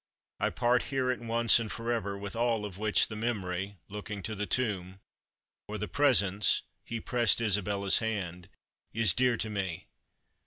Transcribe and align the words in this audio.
I 0.39 0.49
part 0.49 0.81
here, 0.89 1.11
at 1.11 1.19
once, 1.19 1.59
and 1.59 1.71
for 1.71 1.91
ever, 1.91 2.17
with 2.17 2.35
all 2.35 2.65
of 2.65 2.79
which 2.79 3.07
the 3.07 3.15
memory" 3.15 3.77
(looking 3.87 4.23
to 4.23 4.33
the 4.33 4.47
tomb), 4.47 4.99
"or 5.67 5.77
the 5.77 5.87
presence" 5.87 6.63
(he 6.83 6.99
pressed 6.99 7.39
Isabella's 7.39 7.99
hand), 7.99 8.49
"is 8.93 9.13
dear 9.13 9.37
to 9.37 9.49
me. 9.51 9.85